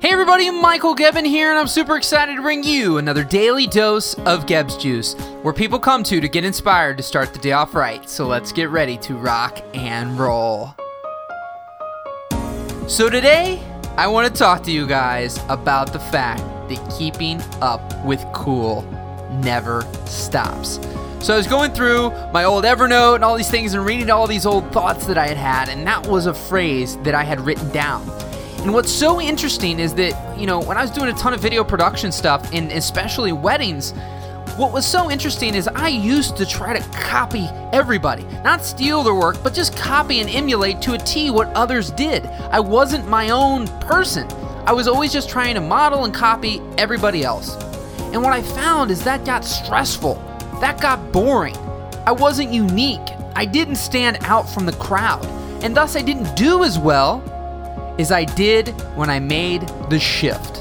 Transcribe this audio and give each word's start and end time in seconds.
Hey 0.00 0.12
everybody, 0.12 0.50
Michael 0.50 0.96
Gebben 0.96 1.26
here, 1.26 1.50
and 1.50 1.58
I'm 1.58 1.66
super 1.66 1.94
excited 1.94 2.34
to 2.36 2.40
bring 2.40 2.64
you 2.64 2.96
another 2.96 3.22
daily 3.22 3.66
dose 3.66 4.14
of 4.20 4.46
Gebbs 4.46 4.78
Juice, 4.78 5.12
where 5.42 5.52
people 5.52 5.78
come 5.78 6.02
to 6.04 6.22
to 6.22 6.26
get 6.26 6.42
inspired 6.42 6.96
to 6.96 7.02
start 7.02 7.34
the 7.34 7.38
day 7.38 7.52
off 7.52 7.74
right. 7.74 8.08
So 8.08 8.26
let's 8.26 8.50
get 8.50 8.70
ready 8.70 8.96
to 8.96 9.14
rock 9.18 9.62
and 9.74 10.18
roll. 10.18 10.74
So 12.88 13.10
today, 13.10 13.62
I 13.98 14.06
want 14.06 14.26
to 14.26 14.32
talk 14.32 14.62
to 14.62 14.70
you 14.70 14.86
guys 14.86 15.38
about 15.50 15.92
the 15.92 16.00
fact 16.00 16.40
that 16.70 16.96
keeping 16.98 17.42
up 17.60 17.82
with 18.02 18.24
cool 18.32 18.80
never 19.44 19.82
stops. 20.06 20.80
So 21.18 21.34
I 21.34 21.36
was 21.36 21.46
going 21.46 21.72
through 21.72 22.08
my 22.32 22.44
old 22.44 22.64
Evernote 22.64 23.16
and 23.16 23.24
all 23.24 23.36
these 23.36 23.50
things 23.50 23.74
and 23.74 23.84
reading 23.84 24.08
all 24.08 24.26
these 24.26 24.46
old 24.46 24.72
thoughts 24.72 25.04
that 25.08 25.18
I 25.18 25.26
had 25.26 25.36
had, 25.36 25.68
and 25.68 25.86
that 25.86 26.06
was 26.06 26.24
a 26.24 26.32
phrase 26.32 26.96
that 27.02 27.14
I 27.14 27.22
had 27.22 27.38
written 27.42 27.68
down. 27.68 28.19
And 28.62 28.74
what's 28.74 28.92
so 28.92 29.22
interesting 29.22 29.78
is 29.78 29.94
that, 29.94 30.38
you 30.38 30.46
know, 30.46 30.60
when 30.60 30.76
I 30.76 30.82
was 30.82 30.90
doing 30.90 31.08
a 31.08 31.14
ton 31.14 31.32
of 31.32 31.40
video 31.40 31.64
production 31.64 32.12
stuff, 32.12 32.52
and 32.52 32.70
especially 32.72 33.32
weddings, 33.32 33.92
what 34.56 34.70
was 34.70 34.84
so 34.84 35.10
interesting 35.10 35.54
is 35.54 35.66
I 35.66 35.88
used 35.88 36.36
to 36.36 36.44
try 36.44 36.78
to 36.78 36.88
copy 36.90 37.48
everybody, 37.72 38.24
not 38.44 38.62
steal 38.62 39.02
their 39.02 39.14
work, 39.14 39.42
but 39.42 39.54
just 39.54 39.74
copy 39.74 40.20
and 40.20 40.28
emulate 40.28 40.82
to 40.82 40.92
a 40.92 40.98
T 40.98 41.30
what 41.30 41.48
others 41.54 41.90
did. 41.92 42.26
I 42.26 42.60
wasn't 42.60 43.08
my 43.08 43.30
own 43.30 43.66
person. 43.80 44.28
I 44.66 44.74
was 44.74 44.86
always 44.86 45.10
just 45.10 45.30
trying 45.30 45.54
to 45.54 45.62
model 45.62 46.04
and 46.04 46.12
copy 46.12 46.60
everybody 46.76 47.24
else. 47.24 47.56
And 48.12 48.22
what 48.22 48.34
I 48.34 48.42
found 48.42 48.90
is 48.90 49.02
that 49.04 49.24
got 49.24 49.42
stressful. 49.42 50.16
That 50.60 50.78
got 50.82 51.12
boring. 51.12 51.56
I 52.04 52.12
wasn't 52.12 52.52
unique. 52.52 53.08
I 53.34 53.46
didn't 53.46 53.76
stand 53.76 54.18
out 54.20 54.50
from 54.50 54.66
the 54.66 54.72
crowd. 54.72 55.24
And 55.64 55.74
thus 55.74 55.96
I 55.96 56.02
didn't 56.02 56.36
do 56.36 56.62
as 56.62 56.78
well 56.78 57.24
as 58.00 58.10
I 58.10 58.24
did 58.24 58.68
when 58.96 59.10
I 59.10 59.18
made 59.20 59.68
the 59.90 59.98
shift. 60.00 60.58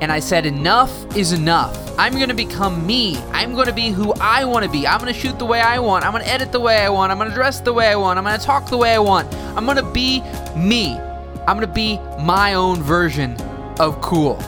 And 0.00 0.12
I 0.12 0.20
said, 0.20 0.44
enough 0.44 1.16
is 1.16 1.32
enough. 1.32 1.74
I'm 1.98 2.12
going 2.12 2.28
to 2.28 2.34
become 2.34 2.86
me. 2.86 3.16
I'm 3.32 3.54
going 3.54 3.66
to 3.66 3.72
be 3.72 3.88
who 3.88 4.12
I 4.20 4.44
want 4.44 4.64
to 4.66 4.70
be. 4.70 4.86
I'm 4.86 5.00
going 5.00 5.12
to 5.12 5.18
shoot 5.18 5.38
the 5.38 5.46
way 5.46 5.60
I 5.60 5.78
want. 5.78 6.04
I'm 6.04 6.12
going 6.12 6.22
to 6.22 6.30
edit 6.30 6.52
the 6.52 6.60
way 6.60 6.78
I 6.78 6.90
want. 6.90 7.10
I'm 7.10 7.18
going 7.18 7.30
to 7.30 7.34
dress 7.34 7.60
the 7.60 7.72
way 7.72 7.88
I 7.88 7.96
want. 7.96 8.18
I'm 8.18 8.24
going 8.24 8.38
to 8.38 8.44
talk 8.44 8.68
the 8.68 8.76
way 8.76 8.94
I 8.94 8.98
want. 8.98 9.32
I'm 9.56 9.64
going 9.64 9.78
to 9.78 9.90
be 9.92 10.20
me. 10.54 10.98
I'm 11.46 11.56
going 11.56 11.66
to 11.66 11.72
be 11.72 11.98
my 12.20 12.54
own 12.54 12.82
version 12.82 13.40
of 13.80 13.98
cool. 14.02 14.38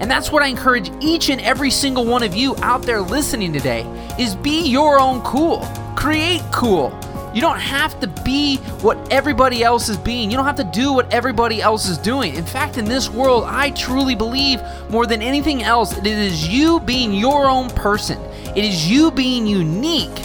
And 0.00 0.10
that's 0.10 0.30
what 0.30 0.42
I 0.42 0.48
encourage 0.48 0.90
each 1.00 1.30
and 1.30 1.40
every 1.40 1.70
single 1.70 2.04
one 2.04 2.22
of 2.22 2.34
you 2.34 2.54
out 2.58 2.82
there 2.82 3.00
listening 3.00 3.52
today 3.52 3.86
is 4.18 4.34
be 4.34 4.68
your 4.68 5.00
own 5.00 5.22
cool. 5.22 5.60
Create 5.96 6.42
cool. 6.52 6.90
You 7.34 7.40
don't 7.40 7.58
have 7.58 7.98
to 8.00 8.06
be 8.24 8.56
what 8.80 9.12
everybody 9.12 9.62
else 9.62 9.88
is 9.88 9.96
being. 9.96 10.30
You 10.30 10.36
don't 10.36 10.46
have 10.46 10.56
to 10.56 10.64
do 10.64 10.92
what 10.92 11.12
everybody 11.12 11.60
else 11.60 11.88
is 11.88 11.98
doing. 11.98 12.34
In 12.34 12.44
fact, 12.44 12.78
in 12.78 12.84
this 12.84 13.10
world, 13.10 13.44
I 13.46 13.70
truly 13.70 14.14
believe 14.14 14.60
more 14.88 15.06
than 15.06 15.20
anything 15.20 15.62
else, 15.62 15.96
it 15.96 16.06
is 16.06 16.48
you 16.48 16.80
being 16.80 17.12
your 17.12 17.46
own 17.46 17.68
person. 17.70 18.18
It 18.56 18.64
is 18.64 18.90
you 18.90 19.10
being 19.10 19.46
unique 19.46 20.18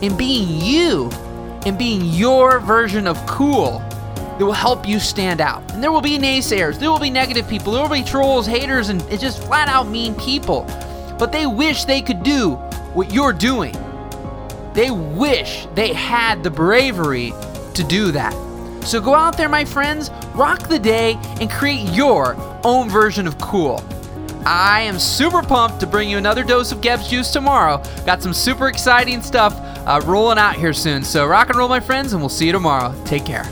and 0.00 0.16
being 0.16 0.60
you 0.60 1.10
and 1.66 1.76
being 1.76 2.04
your 2.04 2.60
version 2.60 3.06
of 3.06 3.16
cool 3.26 3.80
that 4.38 4.44
will 4.44 4.52
help 4.52 4.86
you 4.86 5.00
stand 5.00 5.40
out. 5.40 5.68
And 5.72 5.82
there 5.82 5.90
will 5.90 6.00
be 6.00 6.16
naysayers, 6.18 6.78
there 6.78 6.90
will 6.90 7.00
be 7.00 7.10
negative 7.10 7.48
people, 7.48 7.72
there 7.72 7.82
will 7.82 7.90
be 7.90 8.04
trolls, 8.04 8.46
haters, 8.46 8.88
and 8.88 9.02
just 9.18 9.42
flat 9.42 9.68
out 9.68 9.88
mean 9.88 10.14
people. 10.14 10.64
But 11.18 11.32
they 11.32 11.46
wish 11.46 11.84
they 11.84 12.00
could 12.00 12.22
do 12.22 12.52
what 12.94 13.12
you're 13.12 13.32
doing. 13.32 13.74
They 14.78 14.92
wish 14.92 15.66
they 15.74 15.92
had 15.92 16.44
the 16.44 16.52
bravery 16.52 17.34
to 17.74 17.82
do 17.82 18.12
that. 18.12 18.32
So 18.84 19.00
go 19.00 19.12
out 19.12 19.36
there, 19.36 19.48
my 19.48 19.64
friends, 19.64 20.08
rock 20.36 20.68
the 20.68 20.78
day, 20.78 21.18
and 21.40 21.50
create 21.50 21.90
your 21.90 22.36
own 22.62 22.88
version 22.88 23.26
of 23.26 23.36
cool. 23.38 23.82
I 24.46 24.82
am 24.82 25.00
super 25.00 25.42
pumped 25.42 25.80
to 25.80 25.88
bring 25.88 26.08
you 26.08 26.16
another 26.16 26.44
dose 26.44 26.70
of 26.70 26.80
Gebbs 26.80 27.08
Juice 27.08 27.32
tomorrow. 27.32 27.82
Got 28.06 28.22
some 28.22 28.32
super 28.32 28.68
exciting 28.68 29.20
stuff 29.20 29.52
uh, 29.84 30.00
rolling 30.04 30.38
out 30.38 30.54
here 30.54 30.72
soon. 30.72 31.02
So 31.02 31.26
rock 31.26 31.48
and 31.48 31.58
roll, 31.58 31.68
my 31.68 31.80
friends, 31.80 32.12
and 32.12 32.22
we'll 32.22 32.28
see 32.28 32.46
you 32.46 32.52
tomorrow. 32.52 32.94
Take 33.04 33.26
care. 33.26 33.50